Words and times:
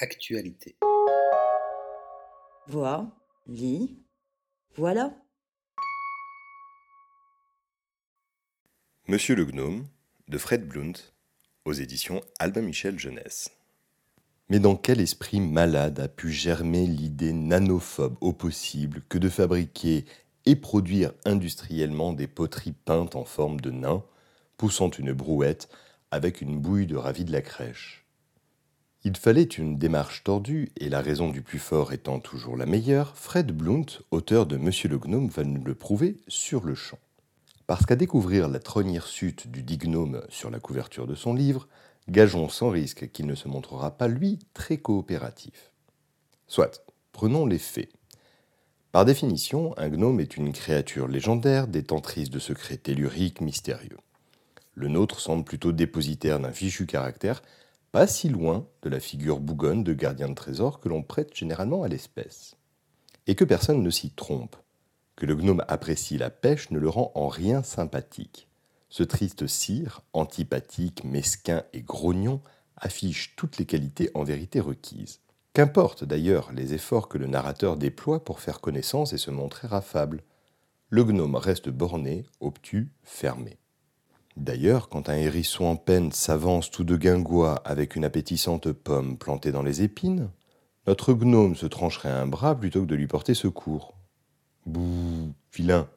Actualité. 0.00 0.76
Vois, 2.66 3.16
lis, 3.46 3.96
voilà. 4.74 5.14
Monsieur 9.06 9.36
le 9.36 9.44
Gnome 9.44 9.86
de 10.26 10.36
Fred 10.36 10.66
Blunt 10.66 10.94
aux 11.64 11.72
éditions 11.72 12.22
Albin 12.40 12.62
Michel 12.62 12.98
Jeunesse. 12.98 13.52
Mais 14.48 14.58
dans 14.58 14.74
quel 14.74 15.00
esprit 15.00 15.38
malade 15.38 16.00
a 16.00 16.08
pu 16.08 16.32
germer 16.32 16.88
l'idée 16.88 17.32
nanophobe 17.32 18.16
au 18.20 18.32
possible 18.32 19.02
que 19.08 19.18
de 19.18 19.28
fabriquer 19.28 20.06
et 20.44 20.56
produire 20.56 21.12
industriellement 21.24 22.12
des 22.12 22.26
poteries 22.26 22.72
peintes 22.72 23.14
en 23.14 23.24
forme 23.24 23.60
de 23.60 23.70
nains, 23.70 24.02
poussant 24.56 24.90
une 24.90 25.12
brouette 25.12 25.68
avec 26.10 26.40
une 26.40 26.58
bouille 26.58 26.88
de 26.88 26.96
ravi 26.96 27.24
de 27.24 27.30
la 27.30 27.42
crèche? 27.42 28.03
Il 29.06 29.18
fallait 29.18 29.42
une 29.42 29.76
démarche 29.76 30.24
tordue, 30.24 30.70
et 30.78 30.88
la 30.88 31.02
raison 31.02 31.28
du 31.28 31.42
plus 31.42 31.58
fort 31.58 31.92
étant 31.92 32.20
toujours 32.20 32.56
la 32.56 32.64
meilleure, 32.64 33.14
Fred 33.18 33.52
Blunt, 33.52 33.84
auteur 34.10 34.46
de 34.46 34.56
Monsieur 34.56 34.88
le 34.88 34.96
Gnome, 34.96 35.28
va 35.28 35.44
nous 35.44 35.62
le 35.62 35.74
prouver 35.74 36.16
sur 36.26 36.64
le 36.64 36.74
champ. 36.74 36.98
Parce 37.66 37.84
qu'à 37.84 37.96
découvrir 37.96 38.48
la 38.48 38.60
tronière 38.60 39.06
sute 39.06 39.48
du 39.48 39.62
dit 39.62 39.76
gnome 39.76 40.22
sur 40.30 40.50
la 40.50 40.58
couverture 40.58 41.06
de 41.06 41.14
son 41.14 41.34
livre, 41.34 41.68
gageons 42.08 42.48
sans 42.48 42.70
risque 42.70 43.10
qu'il 43.10 43.26
ne 43.26 43.34
se 43.34 43.46
montrera 43.46 43.90
pas, 43.90 44.08
lui, 44.08 44.38
très 44.54 44.78
coopératif. 44.78 45.70
Soit, 46.46 46.82
prenons 47.12 47.44
les 47.44 47.58
faits. 47.58 47.90
Par 48.90 49.04
définition, 49.04 49.74
un 49.76 49.90
gnome 49.90 50.20
est 50.20 50.38
une 50.38 50.52
créature 50.52 51.08
légendaire 51.08 51.68
détentrice 51.68 52.30
de 52.30 52.38
secrets 52.38 52.78
telluriques 52.78 53.42
mystérieux. 53.42 53.98
Le 54.74 54.88
nôtre 54.88 55.20
semble 55.20 55.44
plutôt 55.44 55.72
dépositaire 55.72 56.40
d'un 56.40 56.52
fichu 56.52 56.86
caractère, 56.86 57.42
pas 57.94 58.08
si 58.08 58.28
loin 58.28 58.66
de 58.82 58.88
la 58.88 58.98
figure 58.98 59.38
bougonne 59.38 59.84
de 59.84 59.92
gardien 59.92 60.28
de 60.28 60.34
trésor 60.34 60.80
que 60.80 60.88
l'on 60.88 61.04
prête 61.04 61.32
généralement 61.32 61.84
à 61.84 61.88
l'espèce. 61.88 62.56
Et 63.28 63.36
que 63.36 63.44
personne 63.44 63.84
ne 63.84 63.90
s'y 63.90 64.10
trompe. 64.10 64.56
Que 65.14 65.26
le 65.26 65.36
gnome 65.36 65.64
apprécie 65.68 66.18
la 66.18 66.28
pêche 66.28 66.72
ne 66.72 66.80
le 66.80 66.88
rend 66.88 67.12
en 67.14 67.28
rien 67.28 67.62
sympathique. 67.62 68.48
Ce 68.88 69.04
triste 69.04 69.46
cire, 69.46 70.00
antipathique, 70.12 71.04
mesquin 71.04 71.62
et 71.72 71.82
grognon, 71.82 72.40
affiche 72.76 73.36
toutes 73.36 73.58
les 73.58 73.64
qualités 73.64 74.10
en 74.14 74.24
vérité 74.24 74.58
requises. 74.58 75.20
Qu'importe 75.52 76.02
d'ailleurs 76.02 76.50
les 76.50 76.74
efforts 76.74 77.08
que 77.08 77.18
le 77.18 77.28
narrateur 77.28 77.76
déploie 77.76 78.24
pour 78.24 78.40
faire 78.40 78.60
connaissance 78.60 79.12
et 79.12 79.18
se 79.18 79.30
montrer 79.30 79.68
affable? 79.70 80.24
Le 80.88 81.04
gnome 81.04 81.36
reste 81.36 81.68
borné, 81.68 82.24
obtus, 82.40 82.90
fermé. 83.04 83.56
D'ailleurs, 84.36 84.88
quand 84.88 85.08
un 85.08 85.16
hérisson 85.16 85.64
en 85.64 85.76
peine 85.76 86.10
s'avance 86.10 86.70
tout 86.70 86.84
de 86.84 86.96
guingois 86.96 87.62
avec 87.64 87.94
une 87.94 88.04
appétissante 88.04 88.72
pomme 88.72 89.16
plantée 89.16 89.52
dans 89.52 89.62
les 89.62 89.82
épines, 89.82 90.30
notre 90.86 91.14
gnome 91.14 91.54
se 91.54 91.66
trancherait 91.66 92.10
un 92.10 92.26
bras 92.26 92.58
plutôt 92.58 92.82
que 92.82 92.86
de 92.86 92.96
lui 92.96 93.06
porter 93.06 93.34
secours. 93.34 93.94
Bouh, 94.66 95.32
vilain 95.52 95.88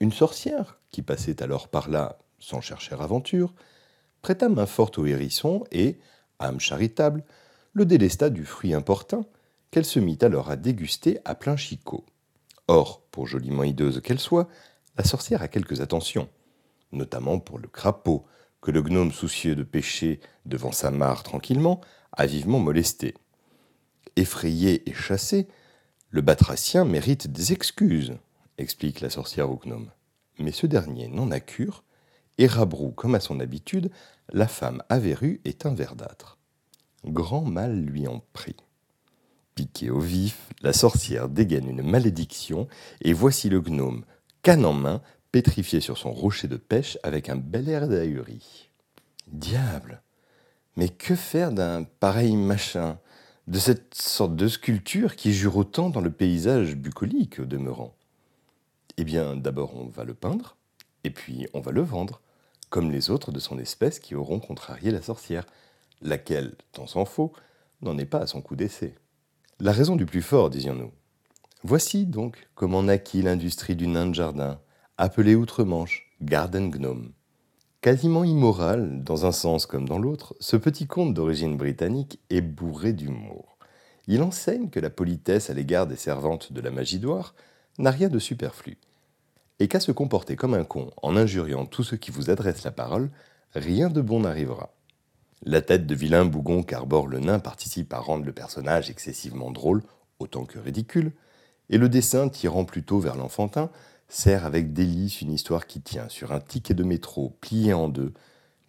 Une 0.00 0.12
sorcière, 0.12 0.78
qui 0.90 1.02
passait 1.02 1.42
alors 1.42 1.68
par 1.68 1.90
là 1.90 2.18
sans 2.38 2.60
chercher 2.60 2.94
aventure, 2.94 3.54
prêta 4.22 4.48
main 4.48 4.66
forte 4.66 4.98
au 4.98 5.06
hérisson 5.06 5.64
et, 5.70 5.98
âme 6.38 6.60
charitable, 6.60 7.24
le 7.72 7.84
délesta 7.84 8.30
du 8.30 8.44
fruit 8.44 8.74
importun, 8.74 9.24
qu'elle 9.70 9.84
se 9.84 9.98
mit 9.98 10.18
alors 10.22 10.50
à 10.50 10.56
déguster 10.56 11.18
à 11.24 11.34
plein 11.34 11.56
chicot. 11.56 12.04
Or, 12.68 13.02
pour 13.10 13.26
joliment 13.26 13.64
hideuse 13.64 14.00
qu'elle 14.00 14.20
soit, 14.20 14.48
la 14.96 15.04
sorcière 15.04 15.42
a 15.42 15.48
quelques 15.48 15.80
attentions, 15.80 16.28
notamment 16.94 17.38
pour 17.38 17.58
le 17.58 17.68
crapaud, 17.68 18.24
que 18.60 18.70
le 18.70 18.82
gnome 18.82 19.12
soucieux 19.12 19.54
de 19.54 19.62
pêcher 19.62 20.20
devant 20.46 20.72
sa 20.72 20.90
mare 20.90 21.22
tranquillement 21.22 21.80
a 22.12 22.26
vivement 22.26 22.58
molesté. 22.58 23.14
Effrayé 24.16 24.88
et 24.88 24.94
chassé, 24.94 25.48
le 26.10 26.22
batracien 26.22 26.84
mérite 26.84 27.26
des 27.26 27.52
excuses, 27.52 28.14
explique 28.56 29.00
la 29.00 29.10
sorcière 29.10 29.50
au 29.50 29.56
gnome. 29.56 29.90
Mais 30.38 30.52
ce 30.52 30.66
dernier 30.66 31.08
n'en 31.08 31.30
a 31.30 31.40
cure, 31.40 31.84
et 32.38 32.46
rabrou 32.46 32.90
comme 32.90 33.14
à 33.14 33.20
son 33.20 33.40
habitude, 33.40 33.90
la 34.32 34.48
femme 34.48 34.82
averrue 34.88 35.40
est 35.44 35.66
un 35.66 35.74
verdâtre 35.74 36.38
grand 37.06 37.42
mal 37.42 37.80
lui 37.80 38.06
en 38.06 38.22
prit. 38.32 38.56
Piqué 39.54 39.90
au 39.90 40.00
vif, 40.00 40.50
la 40.62 40.72
sorcière 40.72 41.28
dégaine 41.28 41.68
une 41.68 41.82
malédiction, 41.82 42.66
et 43.02 43.12
voici 43.12 43.48
le 43.48 43.60
gnome, 43.60 44.04
canne 44.42 44.64
en 44.64 44.72
main, 44.72 45.00
pétrifié 45.34 45.80
sur 45.80 45.98
son 45.98 46.12
rocher 46.12 46.46
de 46.46 46.56
pêche 46.56 46.96
avec 47.02 47.28
un 47.28 47.34
bel 47.34 47.68
air 47.68 47.88
d'ahurie. 47.88 48.68
Diable 49.26 50.00
Mais 50.76 50.88
que 50.88 51.16
faire 51.16 51.50
d'un 51.50 51.82
pareil 51.82 52.36
machin 52.36 53.00
De 53.48 53.58
cette 53.58 53.96
sorte 53.96 54.36
de 54.36 54.46
sculpture 54.46 55.16
qui 55.16 55.32
jure 55.32 55.56
autant 55.56 55.90
dans 55.90 56.00
le 56.00 56.12
paysage 56.12 56.76
bucolique 56.76 57.40
au 57.40 57.46
demeurant? 57.46 57.96
Eh 58.96 59.02
bien, 59.02 59.34
d'abord 59.34 59.74
on 59.74 59.88
va 59.88 60.04
le 60.04 60.14
peindre, 60.14 60.54
et 61.02 61.10
puis 61.10 61.48
on 61.52 61.60
va 61.60 61.72
le 61.72 61.82
vendre, 61.82 62.20
comme 62.70 62.92
les 62.92 63.10
autres 63.10 63.32
de 63.32 63.40
son 63.40 63.58
espèce 63.58 63.98
qui 63.98 64.14
auront 64.14 64.38
contrarié 64.38 64.92
la 64.92 65.02
sorcière 65.02 65.46
laquelle, 66.00 66.54
tant 66.70 66.86
s'en 66.86 67.06
faut, 67.06 67.32
n'en 67.82 67.98
est 67.98 68.04
pas 68.04 68.20
à 68.20 68.28
son 68.28 68.40
coup 68.40 68.54
d'essai. 68.54 68.94
La 69.58 69.72
raison 69.72 69.96
du 69.96 70.06
plus 70.06 70.22
fort, 70.22 70.48
disions-nous. 70.48 70.92
Voici 71.64 72.06
donc 72.06 72.46
comment 72.54 72.84
naquit 72.84 73.22
l'industrie 73.22 73.74
du 73.74 73.88
nain 73.88 74.06
de 74.06 74.14
jardin, 74.14 74.60
appelée 74.96 75.34
outre-Manche 75.34 76.06
Garden 76.22 76.70
Gnome. 76.70 77.12
Quasiment 77.80 78.22
immoral, 78.22 79.02
dans 79.02 79.26
un 79.26 79.32
sens 79.32 79.66
comme 79.66 79.88
dans 79.88 79.98
l'autre, 79.98 80.36
ce 80.38 80.56
petit 80.56 80.86
conte 80.86 81.14
d'origine 81.14 81.56
britannique 81.56 82.20
est 82.30 82.40
bourré 82.40 82.92
d'humour. 82.92 83.58
Il 84.06 84.22
enseigne 84.22 84.70
que 84.70 84.78
la 84.78 84.90
politesse 84.90 85.50
à 85.50 85.54
l'égard 85.54 85.88
des 85.88 85.96
servantes 85.96 86.52
de 86.52 86.60
la 86.60 86.70
magie 86.70 87.00
d'Oire 87.00 87.34
n'a 87.78 87.90
rien 87.90 88.08
de 88.08 88.20
superflu, 88.20 88.78
et 89.58 89.66
qu'à 89.66 89.80
se 89.80 89.90
comporter 89.90 90.36
comme 90.36 90.54
un 90.54 90.64
con 90.64 90.92
en 91.02 91.16
injuriant 91.16 91.66
tous 91.66 91.82
ceux 91.82 91.96
qui 91.96 92.12
vous 92.12 92.30
adressent 92.30 92.64
la 92.64 92.70
parole, 92.70 93.10
rien 93.52 93.90
de 93.90 94.00
bon 94.00 94.20
n'arrivera. 94.20 94.72
La 95.42 95.60
tête 95.60 95.86
de 95.86 95.94
vilain 95.96 96.24
bougon 96.24 96.62
qu'arbore 96.62 97.08
le 97.08 97.18
nain 97.18 97.40
participe 97.40 97.92
à 97.92 97.98
rendre 97.98 98.24
le 98.24 98.32
personnage 98.32 98.90
excessivement 98.90 99.50
drôle, 99.50 99.82
autant 100.20 100.44
que 100.44 100.60
ridicule, 100.60 101.12
et 101.68 101.78
le 101.78 101.88
dessin 101.88 102.28
tirant 102.28 102.64
plutôt 102.64 103.00
vers 103.00 103.16
l'enfantin 103.16 103.70
sert 104.14 104.46
avec 104.46 104.72
délice 104.72 105.22
une 105.22 105.32
histoire 105.32 105.66
qui 105.66 105.80
tient 105.80 106.08
sur 106.08 106.30
un 106.30 106.38
ticket 106.38 106.74
de 106.74 106.84
métro 106.84 107.36
plié 107.40 107.72
en 107.72 107.88
deux, 107.88 108.12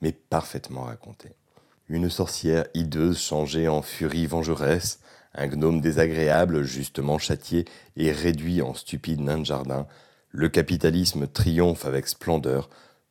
mais 0.01 0.11
parfaitement 0.11 0.83
raconté. 0.83 1.35
Une 1.87 2.09
sorcière 2.09 2.65
hideuse 2.73 3.19
changée 3.19 3.67
en 3.67 3.83
furie 3.83 4.25
vengeresse, 4.25 5.01
un 5.35 5.47
gnome 5.47 5.81
désagréable 5.81 6.63
justement 6.63 7.19
châtié 7.19 7.65
et 7.95 8.11
réduit 8.11 8.63
en 8.63 8.73
stupide 8.73 9.21
nain 9.21 9.37
de 9.37 9.45
jardin, 9.45 9.85
le 10.31 10.49
capitalisme 10.49 11.27
triomphe 11.27 11.85
avec 11.85 12.07
splendeur, 12.07 12.69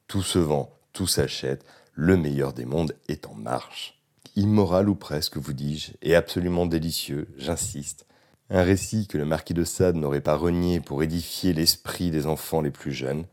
tout 0.09 0.23
se 0.23 0.41
vend, 0.41 0.77
tout 0.93 1.07
s'achète, 1.07 1.65
le 1.93 2.17
meilleur 2.17 2.53
des 2.53 2.65
mondes 2.65 2.97
est 3.07 3.29
en 3.29 3.35
marche. 3.35 4.03
Immoral 4.35 4.89
ou 4.89 4.97
presque, 4.97 5.37
vous 5.37 5.53
dis-je, 5.53 5.93
et 6.03 6.17
absolument 6.17 6.67
délicieux, 6.67 7.29
j'insiste. 7.39 8.07
Un 8.51 8.63
récit 8.63 9.07
que 9.07 9.17
le 9.17 9.25
marquis 9.25 9.55
de 9.55 9.65
Sade 9.65 9.97
n'aurait 9.97 10.21
pas 10.21 10.37
renié 10.37 10.81
pour 10.81 11.03
édifier 11.03 11.55
l'esprit 11.55 12.11
des 12.11 12.27
enfants 12.27 12.61
les 12.61 12.71
plus 12.71 12.93
jeunes. 12.93 13.25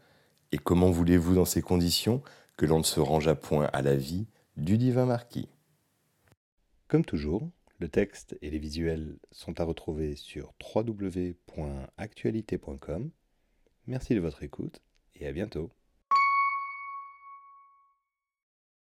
Et 0.54 0.58
comment 0.58 0.90
voulez-vous 0.90 1.36
dans 1.36 1.46
ces 1.46 1.62
conditions 1.62 2.24
que 2.56 2.66
l'on 2.66 2.80
ne 2.80 2.84
se 2.84 3.00
range 3.00 3.28
à 3.28 3.36
point 3.36 3.70
à 3.74 3.82
la 3.82 3.96
vie 3.96 4.28
du 4.56 4.78
divin 4.78 5.06
marquis? 5.06 5.50
Comme 6.88 7.04
toujours, 7.04 7.50
le 7.80 7.90
texte 7.90 8.38
et 8.42 8.50
les 8.50 8.60
visuels 8.60 9.18
sont 9.32 9.60
à 9.60 9.64
retrouver 9.64 10.16
sur 10.16 10.54
www.actualité.com. 10.76 13.12
Merci 13.88 14.16
de 14.16 14.20
votre 14.20 14.44
écoute 14.44 14.82
et 15.16 15.28
à 15.28 15.32
bientôt. 15.32 15.72